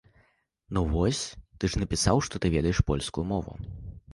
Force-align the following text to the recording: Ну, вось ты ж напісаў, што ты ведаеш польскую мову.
Ну, 0.77 0.81
вось 0.93 1.19
ты 1.63 1.71
ж 1.73 1.81
напісаў, 1.83 2.25
што 2.29 2.35
ты 2.45 2.51
ведаеш 2.57 2.83
польскую 2.89 3.25
мову. 3.35 3.53